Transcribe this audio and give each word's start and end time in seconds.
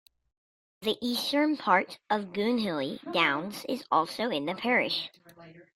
The 0.81 0.97
eastern 0.99 1.57
part 1.57 1.99
of 2.09 2.33
Goonhilly 2.33 3.01
Downs 3.13 3.63
is 3.69 3.83
also 3.91 4.31
in 4.31 4.47
the 4.47 4.55
parish. 4.55 5.11